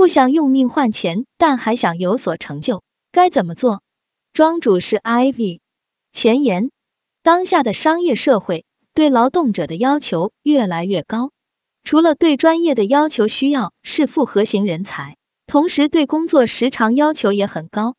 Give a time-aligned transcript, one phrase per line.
[0.00, 3.82] 不想用命换钱，但还想有所成就，该怎么做？
[4.32, 5.60] 庄主是 Ivy。
[6.10, 6.70] 前言：
[7.22, 11.32] 当下的商业社会对劳动者的要求越来越高，
[11.84, 17.94] 除了对专业的要求，需要是复合型人才，同时对工作时长要求也很高，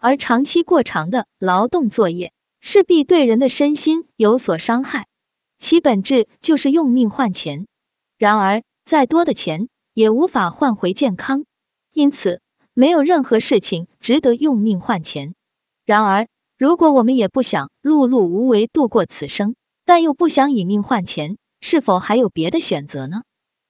[0.00, 5.06] 而长期过长的劳动作业势必对人的身心有所伤害，
[5.56, 7.68] 其本质就是用命换钱。
[8.18, 11.44] 然而，再多的钱也无法换回健康，
[11.92, 12.40] 因此
[12.74, 15.34] 没有任何事情值得用命换钱。
[15.86, 16.26] 然而，
[16.58, 23.22] 如果我们也不想碌碌无为度过此生，但又不想以命换钱，是否还有别的选择呢？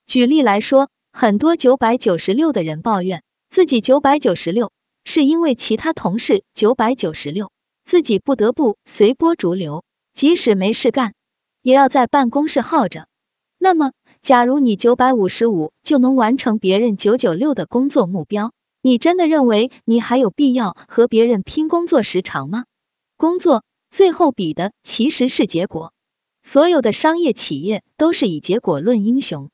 [0.06, 4.72] 举例来说，很多九百九十六的人抱怨自己九百九十六，
[5.04, 7.50] 是因为其他同事九百九十六，
[7.84, 11.12] 自己不得不随波逐流，即使没事干，
[11.60, 13.08] 也要在办公室耗着。
[13.58, 13.92] 那么，
[14.24, 22.64] 假如你九百五十五就能完成别人九九六的工作目标，你真的认为你还有必要和别人拼工作时长吗？
[23.18, 25.92] 工作最后比的其实是结果，
[26.42, 29.50] 所有的商业企业都是以结果论英雄。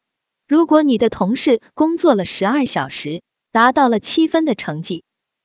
[0.46, 5.02] 如果你的同事工作了十二小时，达到了七分的成绩，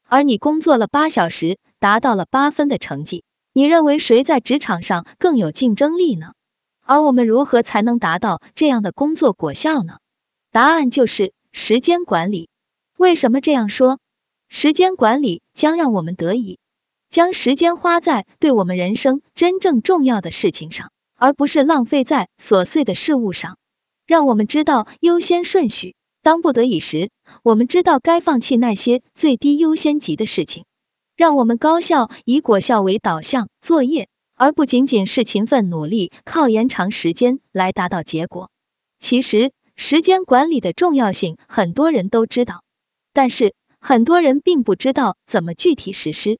[0.08, 6.34] 而你工作了八小时，达到了八分的成绩，你认为谁在职场上更有竞争力呢？
[6.88, 9.98] 而我们如何才能达到这样的工作果效呢？
[10.52, 12.48] 答案就是时间管理。
[12.96, 14.00] 为什么这样说？
[14.48, 16.60] 时间管理将让我们得以。
[17.10, 23.58] 将时间花在对我们人生真正重要的事情上，而不是浪费在琐碎的事物上。
[24.06, 27.10] 让我们知道优先顺序，当不得已时，
[27.42, 30.66] 我们知道该放弃那些最低优先级的事情。
[31.16, 38.52] 让我们高效以果效为导向作业，而不仅仅是勤奋努力靠延长时间来达到结果。
[39.00, 42.64] 其实，时间管理的重要性很多人都知道，
[43.14, 46.40] 但是很多人并不知道怎么具体实施。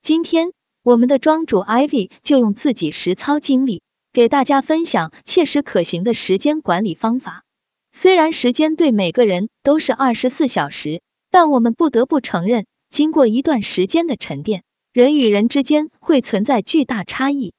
[0.00, 0.52] 今天，
[0.82, 7.44] 我们的庄主 Ivy 就用自己实操经历，给大家分享切实可行的时间管理方法。
[7.92, 14.62] 虽然时间对每个人都是二十四小时，但我们不得不承认，经过一段时间的沉淀，
[14.96, 17.52] 人与人之间会存在巨大差异。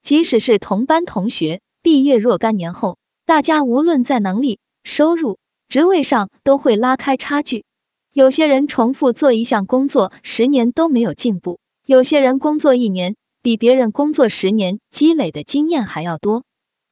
[0.00, 7.64] 即使是同班同学，毕业若干年后，大家无论在能力、收入、职位上都会拉开差距。
[8.12, 11.58] 有些人重复做一项工作十年都没有进步。
[11.84, 16.44] 有些人工作一年，比别人工作十年积累的经验还要多。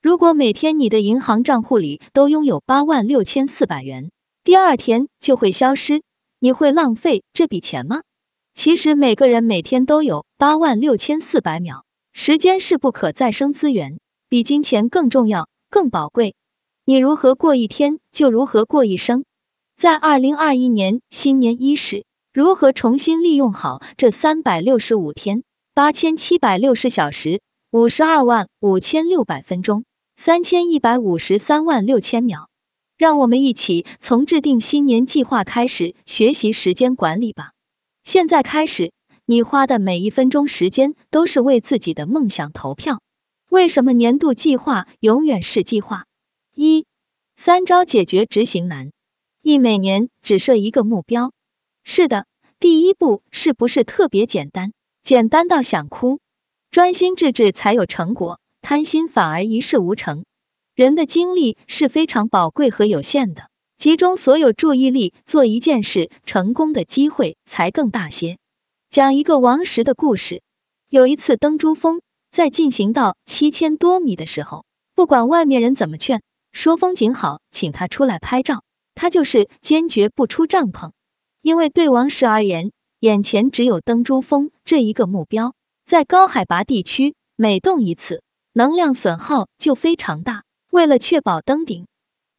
[0.02, 4.10] 如果每天你的银行账户里都拥有八万六千四百元，
[4.42, 6.02] 第二天就会消失，
[6.40, 8.00] 你会浪费这笔钱吗？
[8.64, 16.36] 其实每个人每天都有八万六千四百秒，时间是不可再生资源，比金钱更重要、更宝贵。
[16.84, 19.24] 你如何过一天，就如何过一生。
[19.76, 22.04] 在二零二一年新年伊始。
[22.32, 25.42] 如何重新利用好这三百六十五天、
[25.74, 27.40] 八千七百六十小时、
[27.72, 29.84] 五十二万五千六百分钟、
[30.14, 32.46] 三千一百五十三万六千秒？
[32.96, 37.54] 让我们一起从制定新年计划开始学习时间管理吧。
[38.02, 38.92] 现在开始，
[39.26, 43.00] 你花的每一分钟时间都是为自己的梦想投票。
[43.48, 46.06] 为什么年度计划永远是计划？
[46.54, 46.84] 一、
[47.36, 48.90] 三招解决执行难。
[49.40, 51.32] 一、每年只设一个目标。
[51.84, 52.26] 是的，
[52.58, 54.72] 第一步是不是特别简单？
[55.02, 56.18] 简单到想哭。
[56.72, 60.24] 专心致志才有成果，贪心反而一事无成。
[60.74, 68.38] 人的精力是非常宝贵和有限的，集中所有注意力做一件事，成功的机会才更大些。
[68.90, 70.42] 讲一个王石的故事。
[70.88, 72.00] 有一次登珠峰，
[72.30, 76.20] 在进行到七千多米的时候，不管外面人怎么劝，
[76.52, 78.62] 说风景好，请他出来拍照，
[78.94, 80.92] 他就是坚决不出帐篷。
[81.40, 85.54] 因为对王石而言，眼前只有登珠峰这一个目标，
[85.84, 88.22] 在高海拔地区，每动一次，
[88.52, 90.44] 能量损耗就非常大。
[90.70, 91.86] 为了确保登顶，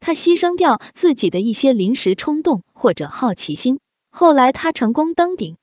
[0.06, 3.80] 他牺牲掉自己的一些临时冲动或者好奇心。
[4.10, 5.56] 后来他成功登顶。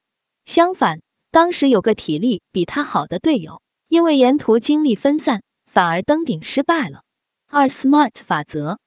[0.46, 7.04] 相反，当时有个体力比他好的队友，因为沿途精力分散，反而登顶失败了。
[7.52, 8.80] 二 SMART 法则，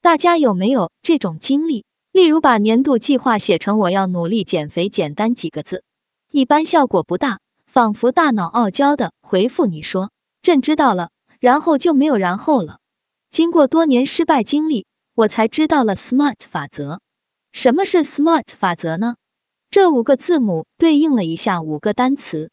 [0.00, 1.84] 大家有没有这种经历？
[2.10, 5.84] 例如，把年度计划写成“我要努力减肥”，简单几个字，
[6.30, 10.10] 一般效果不大，仿佛大脑傲娇的回复你说
[10.40, 12.78] ：“朕知道了”，然后就没有然后了。
[13.30, 17.00] 经过多年失败经历，我才知道了 SMART 法则。
[17.52, 19.16] 什么是 SMART 法则呢？
[19.70, 22.50] 这五个字母对应了一下五个单词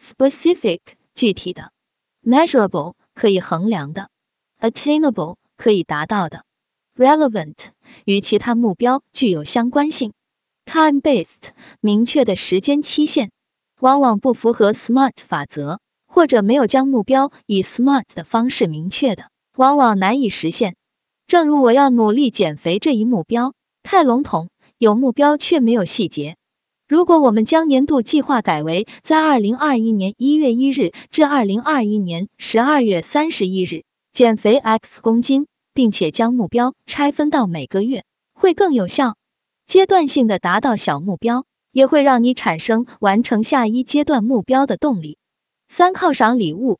[0.00, 0.80] ：specific
[1.14, 1.70] 具体的
[2.24, 4.08] ，measurable 可以衡量的
[4.58, 6.44] ，attainable 可以达到的。
[6.96, 7.54] relevant
[8.06, 10.14] 与其他目标具有相关性
[10.64, 13.30] time-based 明确的时间期限，
[13.80, 20.74] 往往不符合 SMART 法则，或者没有将目标以 SMART 的方式明确的，往往难以实现。
[21.28, 23.52] 正如我要努力减肥这一目标，
[23.82, 24.48] 太笼统，
[24.78, 26.36] 有目标却没有细节。
[26.88, 39.14] 如果我们将年度计划改为在二零二一年一月一日至二零二一年十二月三十一日减肥 X 公斤，并且将目标拆分到每个月，会更有效。
[39.66, 45.18] 阶段性的达到小目标，也会让你产生完成下一阶段目标的动力。
[45.68, 46.78] 三、犒赏礼物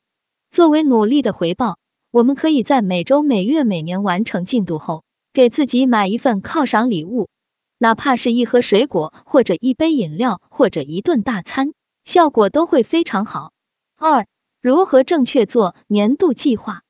[0.49, 1.77] 作为努力的回报，
[2.11, 7.29] 我们可以在每周、每月、每年完成进度后，给自己买一份犒赏礼物。
[7.77, 11.73] 哪怕是一盒水果，或者一杯饮料，或者一顿大餐，
[12.03, 13.51] 效果都会非常好。
[13.95, 14.25] 二、
[14.59, 16.81] 如何正确做年度计划？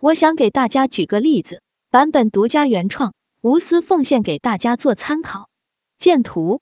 [0.00, 1.60] 我想给大家举个例子，
[1.90, 5.48] 版本独家原创，无私奉献给大家做参考。
[5.98, 6.60] 见图，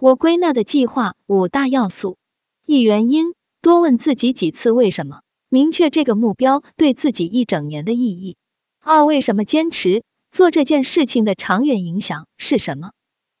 [0.00, 2.16] 我归纳的计划五大要素：
[2.64, 8.36] 一、原因，多问自己几次为什么，明确这个目标对自己一整年的意义。
[8.80, 12.92] 二、为什么坚持做这件事情的长远影响是什么？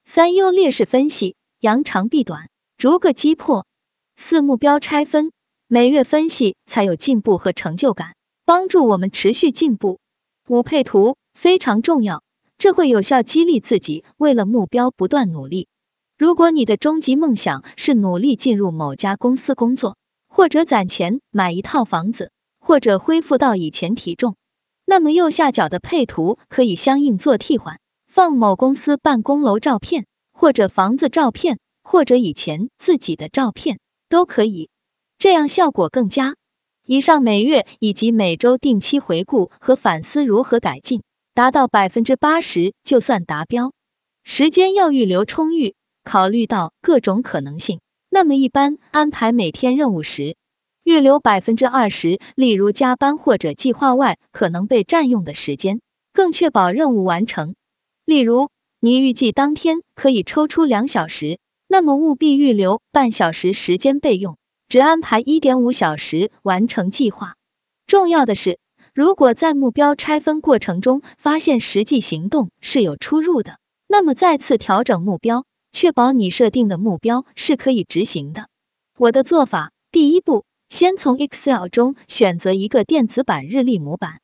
[0.04, 3.66] 三优劣势分析，扬长避短，逐个击破。
[4.16, 5.32] 四目标拆分，
[5.66, 8.16] 每月分析才有进步和成就感，
[8.46, 10.00] 帮助我们持续进步。
[10.48, 12.22] 五配图非常重要，
[12.56, 15.68] 这会有效激励自己为了目标不断努力。
[16.16, 19.97] 如果你的终极梦想是努力进入某家公司工作，
[20.38, 22.30] 或者攒钱买一套房子，
[22.60, 24.36] 或者恢复到以前体重，
[24.84, 27.80] 那么右下角的配图可以相应做替换。
[28.06, 34.70] 放某公司办公楼照片，或者房子照片，或者以前自己的照片都可以，
[35.18, 36.36] 这样效果更佳。
[36.86, 41.02] 以上每月以及每周定期回顾和反思如何改进，
[41.34, 43.72] 达到百分之八十就算达标。
[44.22, 45.74] 时间要预留充裕，
[46.04, 47.80] 考虑到各种可能性，
[48.10, 50.36] 那么一般安排每天任务时，
[50.82, 55.80] 预留百分之二十，例如加班或者计划外可能被占用的时间，
[56.12, 57.54] 更确保任务完成。
[58.04, 58.48] 例如，
[58.80, 61.38] 你预计当天可以抽出两小时，
[61.68, 64.38] 那么务必预留半小时时间备用，
[64.68, 67.34] 只安排一点五小时完成计划。
[67.86, 68.58] 重要的是，
[68.94, 75.44] 如果在目标拆分过程中发现实际行动是有出入的，那么再次调整目标，
[75.78, 78.48] 确保你设定的目标是可以执行的。
[78.96, 84.18] 我的做法，第一步，先从 Excel 中选择一个电子版日历模板，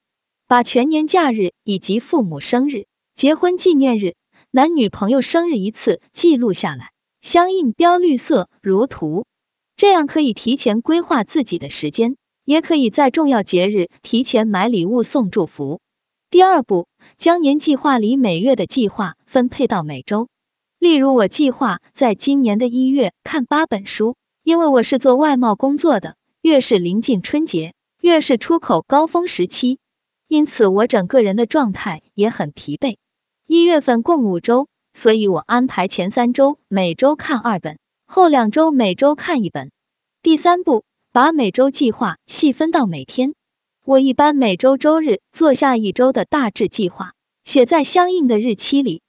[0.48, 2.86] 把全年假日以及父母生日。
[3.14, 4.16] 结婚纪念日、
[4.50, 6.90] 男女朋友生日一次记录下来，
[7.20, 9.24] 相应标绿色如图，
[9.76, 15.78] 这样可以提前规划自己的时间，也可以在重要节日提前买礼物送祝福。
[16.30, 20.26] 第二步，将年计划里每月的计划分配到每周。
[20.84, 27.72] 例如，我计划在今年的一月看八本书，因为我是做外贸工作的，越是临近春节，
[28.02, 29.78] 越是出口高峰时期，
[30.28, 32.98] 因此我整个人的状态也很疲惫。
[33.46, 39.70] 一月份共五周，所以我安排前三周每周看二本，后两周每周看一本。
[40.20, 43.32] 第三步，把每周计划细分到每天。
[43.86, 49.00] 我一般每周周日做下一周的大致计划，写在相应的日期里。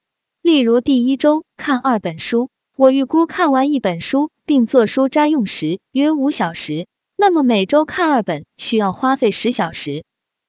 [0.45, 6.86] 例如第一周看二本书，我预估看完一本书并做书摘用时约五小时，
[7.17, 10.05] 那么每周看二本需要花费十小时，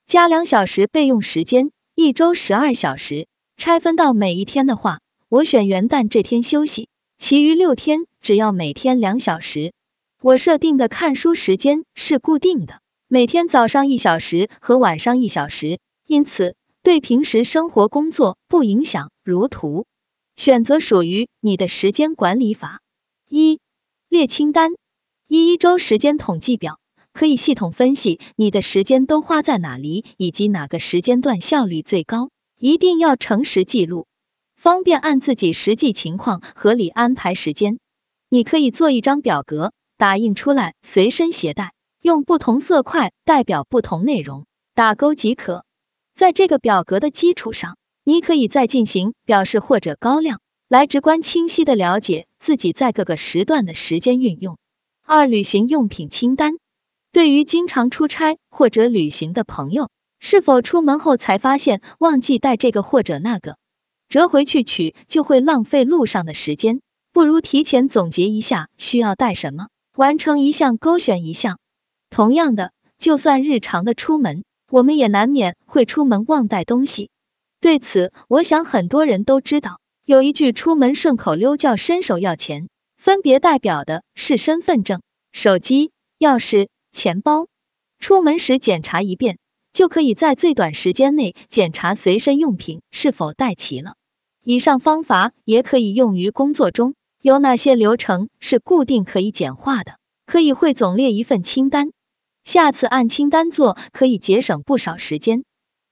[0.06, 3.26] 加两小时备用时间，一周十二小时。
[3.56, 9.72] 拆分到每一天的话，我选元旦这天休息，其余六天只要每天两小时。
[10.20, 19.10] 我设定的看书时间是固定的，每天早上一小时和晚上一小时，因此对平时生活工作不影响。
[19.24, 19.86] 如图，
[20.36, 22.80] 选择属于你的时间管理法。
[23.28, 23.58] 一
[24.08, 24.72] 列清单，
[25.26, 26.78] 一一周时间统计表，
[27.12, 32.30] 可以系统分析你的时间都花在哪里，以及哪个时间段效率最高。
[32.58, 34.06] 一定要诚实记录，
[34.54, 37.78] 方便按自己实际情况合理安排时间。
[38.28, 45.64] 你可以做一张表格，打印出来随身携带，用不同色块代表不同内容，打勾即可。
[46.14, 47.76] 在这个表格的基础上，
[48.08, 54.58] 你可以再进行表示或者高亮，来直观清晰的了解自己在各个时段的时间运用。
[55.04, 56.58] 二、旅行用品清单，
[57.10, 59.90] 对于经常出差或者旅行的朋友。
[60.20, 63.58] 是否出门后才发现忘记带这个或者那个，
[64.08, 66.80] 折回去取就会浪费路上的时间？
[67.12, 71.58] 不如提前总结一下需要带什么，完成一项勾选一项。
[72.08, 77.10] 同样的，就算日常的出门，我们也难免会出门忘带东西。
[77.66, 87.48] 对此，我想很多人都知道，有一句出门顺口溜叫伸手要钱，分别代表的是身份证、手机、钥匙、钱包。
[87.98, 89.38] 出门时检查一遍，
[89.72, 93.94] 就可以在最短时间内检查随身用品是否带齐了。
[94.44, 99.96] 以上方法也可以用于工作中，有哪些流程是固定可以简化的？
[100.24, 101.90] 可以汇总列一份清单，
[102.44, 105.42] 下次按清单做，可以节省不少时间。